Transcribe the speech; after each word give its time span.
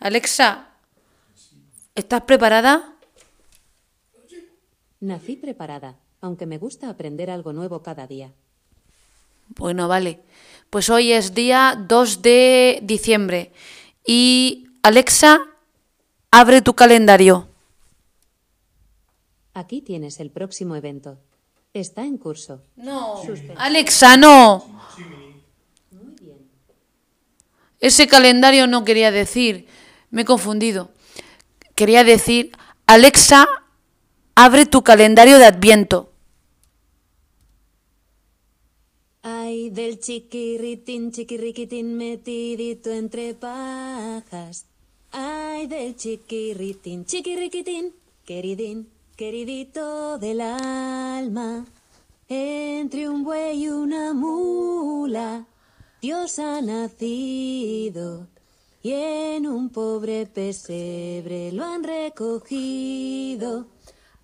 Alexa, 0.00 0.66
¿estás 1.94 2.22
preparada? 2.22 2.96
Nací 4.98 5.36
preparada, 5.36 5.98
aunque 6.22 6.46
me 6.46 6.56
gusta 6.56 6.88
aprender 6.88 7.30
algo 7.30 7.52
nuevo 7.52 7.82
cada 7.82 8.06
día. 8.06 8.32
Bueno, 9.48 9.88
vale. 9.88 10.20
Pues 10.70 10.88
hoy 10.88 11.12
es 11.12 11.34
día 11.34 11.76
2 11.86 12.22
de 12.22 12.80
diciembre. 12.82 13.52
Y 14.06 14.68
Alexa, 14.82 15.38
abre 16.30 16.62
tu 16.62 16.72
calendario. 16.72 17.48
Aquí 19.52 19.82
tienes 19.82 20.18
el 20.18 20.30
próximo 20.30 20.76
evento. 20.76 21.18
Está 21.74 22.04
en 22.04 22.16
curso. 22.16 22.62
No. 22.74 23.20
Alexa, 23.56 24.16
no. 24.16 24.64
Ese 27.80 28.06
calendario 28.06 28.66
no 28.66 28.82
quería 28.82 29.10
decir. 29.10 29.68
Me 30.10 30.22
he 30.22 30.24
confundido. 30.24 30.90
Quería 31.74 32.04
decir, 32.04 32.52
Alexa, 32.86 33.46
abre 34.34 34.66
tu 34.66 34.82
calendario 34.82 35.38
de 35.38 35.46
Adviento. 35.46 36.10
Ay, 39.22 39.70
del 39.70 40.00
chiquirritín, 40.00 41.12
chiquirriquitín 41.12 41.96
metidito 41.96 42.90
entre 42.90 43.34
pajas. 43.34 44.66
Ay, 45.12 45.66
del 45.66 45.94
chiquirritín, 45.94 47.04
chiquirriquitín, 47.04 47.94
queridín, 48.24 48.88
queridito 49.16 50.18
del 50.18 50.40
alma. 50.40 51.66
Entre 52.28 53.08
un 53.08 53.24
buey 53.24 53.64
y 53.64 53.68
una 53.68 54.14
mula, 54.14 55.46
Dios 56.00 56.38
ha 56.38 56.62
nacido. 56.62 58.26
Y 58.82 58.92
en 58.92 59.46
un 59.46 59.68
pobre 59.68 60.26
pesebre 60.26 61.52
lo 61.52 61.64
han 61.64 61.84
recogido. 61.84 63.66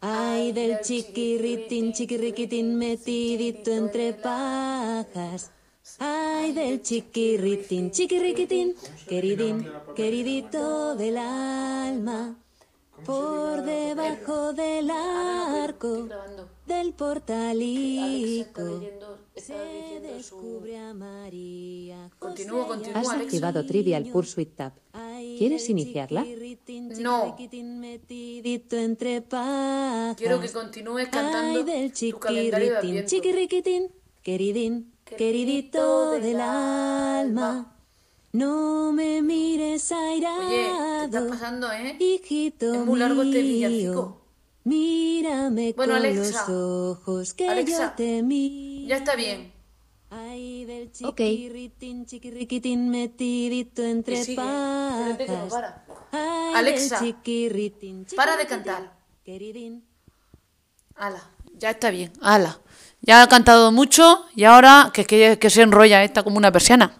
Ay, 0.00 0.52
del 0.52 0.80
chiquirritín, 0.80 1.92
chiquirriquitín 1.92 2.76
metidito 2.76 3.70
entre 3.70 4.14
pajas. 4.14 5.50
Ay, 5.98 6.52
del 6.52 6.80
chiquirritín, 6.80 7.90
chiquirriquitín, 7.90 8.74
queridín, 9.06 9.70
queridito 9.94 10.96
del 10.96 11.18
alma. 11.18 12.36
Por 13.04 13.62
debajo 13.62 14.54
del 14.54 14.90
arco 14.90 16.08
del 16.76 16.92
portalico 16.92 18.80
se 19.36 20.00
descubre 20.00 20.78
a 20.78 20.94
María. 20.94 22.10
Continúo, 22.18 22.66
continúo, 22.66 22.98
Has 22.98 23.08
Alexa. 23.08 23.24
activado 23.24 23.64
Trivial 23.66 24.04
Pursuit 24.06 24.54
Tab. 24.56 24.72
¿Quieres 25.38 25.68
iniciarla? 25.68 26.24
No. 26.98 27.36
Quiero 30.16 30.40
que 30.40 30.50
continúes 30.52 31.08
cantando 31.08 31.58
Ay, 31.60 31.64
del 31.64 31.92
tu 31.92 32.18
calendario 32.18 32.80
de 32.80 33.04
chiquirriquitín, 33.04 33.88
queridín, 34.22 34.92
queridito 35.04 36.12
del 36.12 36.40
alma. 36.40 37.72
No 38.32 38.92
me 38.92 39.22
mires 39.22 39.90
Oye, 39.92 40.20
¿qué 40.20 40.26
airado, 40.26 41.04
está 41.04 41.26
pasando, 41.28 41.72
eh? 41.72 41.96
hijito 41.98 42.74
Es 42.74 42.80
muy 42.84 42.98
largo 42.98 43.22
este 43.22 43.42
mío. 43.42 43.68
villancico. 43.70 44.25
Mírame 44.66 45.72
Bueno, 45.76 45.92
con 45.94 46.04
Alexa. 46.04 46.44
los 46.48 46.98
ojos 46.98 47.34
que 47.34 47.48
Alexa. 47.48 47.90
yo 47.90 47.92
te 47.92 48.22
miro. 48.24 48.88
Ya 48.88 48.96
está 48.96 49.14
bien. 49.14 49.52
Ay, 50.10 50.64
del 50.64 50.90
Ok. 51.04 51.16
chiquirritín, 51.18 52.04
chiquirriquitín, 52.04 52.88
metidito 52.90 53.84
entre 53.84 54.18
no 54.18 54.34
pajas. 54.34 55.52
para. 55.52 55.84
Ay, 56.10 56.52
Alexa, 56.56 56.98
chiquirritín, 56.98 58.06
para 58.16 58.36
de 58.36 58.46
cantar. 58.46 58.92
Queridín. 59.24 59.84
Ala, 60.96 61.22
ya 61.54 61.70
está 61.70 61.90
bien. 61.90 62.12
Ala. 62.20 62.58
Ya 63.02 63.22
ha 63.22 63.28
cantado 63.28 63.70
mucho 63.70 64.24
y 64.34 64.42
ahora 64.44 64.90
que, 64.92 65.04
que, 65.04 65.38
que 65.38 65.48
se 65.50 65.62
enrolla 65.62 66.02
esta 66.02 66.24
como 66.24 66.38
una 66.38 66.50
persiana. 66.50 66.92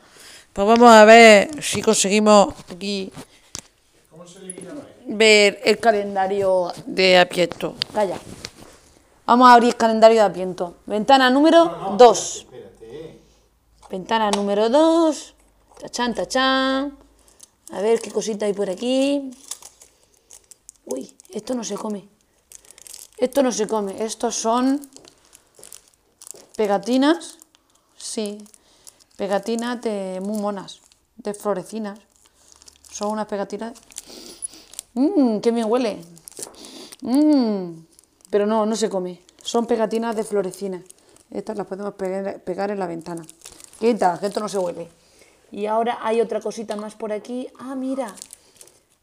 Pues 0.53 0.69
vamos 0.69 0.89
a 0.91 1.05
ver 1.05 1.63
si 1.65 1.83
conseguimos 1.83 2.55
aquí 2.71 3.11
ver 5.07 5.61
el 5.65 5.79
calendario 5.79 6.73
de 6.87 7.19
Adviento. 7.19 7.75
Calla. 7.93 8.19
Vamos 9.27 9.49
a 9.49 9.55
abrir 9.55 9.71
el 9.71 9.77
calendario 9.77 10.19
de 10.19 10.23
Adviento. 10.23 10.77
Ventana 10.87 11.31
número 11.31 11.95
2. 11.97 12.47
Ventana 13.91 14.31
número 14.31 14.69
2. 14.69 15.35
Tachán, 15.81 16.15
tachán. 16.15 16.97
A 17.73 17.81
ver 17.81 18.01
qué 18.01 18.11
cosita 18.11 18.47
hay 18.47 18.53
por 18.53 18.71
aquí. 18.71 19.31
Uy, 20.85 21.17
esto 21.31 21.55
no 21.55 21.65
se 21.65 21.75
come. 21.75 22.09
Esto 23.17 23.43
no 23.43 23.51
se 23.51 23.67
come. 23.67 24.05
Estos 24.05 24.37
son 24.37 24.89
pegatinas. 26.57 27.39
Sí, 27.97 28.39
pegatinas 29.17 29.81
de 29.83 30.21
muy 30.23 30.39
monas, 30.39 30.81
de 31.17 31.35
florecinas. 31.35 31.99
Son 32.91 33.11
unas 33.11 33.27
pegatinas. 33.27 33.73
Mmm, 34.97 35.41
qué 35.41 35.51
bien 35.51 35.67
huele. 35.71 35.99
Mmm, 37.03 37.71
pero 38.31 38.47
no, 38.47 38.67
no 38.67 38.75
se 38.77 38.89
come. 38.89 39.21
Son 39.43 39.67
pegatinas 39.67 40.17
de 40.17 40.25
florecinas. 40.25 40.83
Estas 41.31 41.57
las 41.57 41.67
podemos 41.67 41.95
pegar, 41.95 42.41
pegar 42.41 42.71
en 42.71 42.79
la 42.79 42.87
ventana. 42.87 43.23
Quita, 43.79 44.19
que 44.19 44.27
esto 44.27 44.41
no 44.41 44.49
se 44.49 44.59
huele. 44.59 44.89
Y 45.53 45.67
ahora 45.67 45.99
hay 46.03 46.21
otra 46.21 46.41
cosita 46.41 46.77
más 46.77 46.95
por 46.95 47.13
aquí. 47.13 47.47
Ah, 47.59 47.75
mira. 47.75 48.13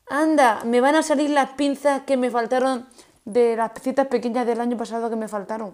Anda, 0.10 0.64
me 0.66 0.82
van 0.82 0.96
a 0.96 1.04
salir 1.04 1.30
las 1.30 1.52
pinzas 1.52 2.02
que 2.04 2.18
me 2.18 2.30
faltaron 2.30 2.88
de 3.26 3.56
las 3.56 3.72
citas 3.82 4.08
pequeñas 4.08 4.46
del 4.46 4.60
año 4.60 4.76
pasado 4.78 5.10
que 5.10 5.16
me 5.16 5.28
faltaron. 5.28 5.74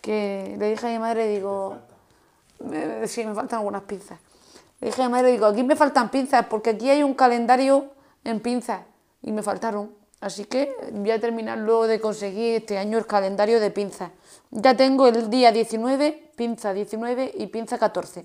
Que 0.00 0.56
le 0.58 0.70
dije 0.70 0.86
a 0.86 0.90
mi 0.90 0.98
madre, 0.98 1.28
digo, 1.28 1.76
me- 2.58 3.06
sí, 3.08 3.24
me 3.24 3.34
faltan 3.34 3.60
algunas 3.60 3.82
pinzas. 3.84 4.18
Le 4.80 4.88
dije 4.88 5.02
a 5.02 5.06
mi 5.06 5.12
madre, 5.12 5.32
digo, 5.32 5.46
aquí 5.46 5.62
me 5.62 5.76
faltan 5.76 6.10
pinzas 6.10 6.44
porque 6.46 6.70
aquí 6.70 6.90
hay 6.90 7.02
un 7.02 7.14
calendario 7.14 7.86
en 8.24 8.40
pinzas 8.40 8.82
y 9.24 9.32
me 9.32 9.42
faltaron. 9.42 9.92
Así 10.20 10.44
que 10.44 10.74
voy 10.92 11.10
a 11.10 11.20
terminar 11.20 11.58
luego 11.58 11.86
de 11.86 12.00
conseguir 12.00 12.54
este 12.54 12.78
año 12.78 12.96
el 12.98 13.06
calendario 13.06 13.58
de 13.60 13.70
pinzas. 13.70 14.10
Ya 14.50 14.76
tengo 14.76 15.06
el 15.08 15.28
día 15.28 15.50
19, 15.50 16.30
pinza 16.36 16.72
19 16.72 17.32
y 17.36 17.46
pinza 17.48 17.76
14. 17.78 18.24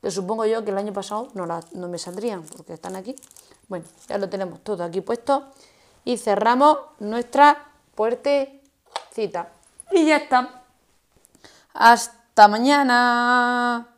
Que 0.00 0.10
supongo 0.10 0.46
yo 0.46 0.64
que 0.64 0.70
el 0.72 0.78
año 0.78 0.92
pasado 0.92 1.28
no, 1.34 1.46
la- 1.46 1.60
no 1.74 1.86
me 1.88 1.98
saldrían 1.98 2.42
porque 2.42 2.72
están 2.72 2.96
aquí. 2.96 3.14
Bueno, 3.68 3.84
ya 4.08 4.18
lo 4.18 4.28
tenemos 4.28 4.60
todo 4.64 4.82
aquí 4.82 5.00
puesto. 5.02 5.52
Y 6.04 6.16
cerramos 6.16 6.78
nuestra 6.98 7.70
puertecita. 7.94 9.52
Y 9.92 10.06
ya 10.06 10.16
está. 10.16 10.64
Hasta 11.74 12.48
mañana. 12.48 13.91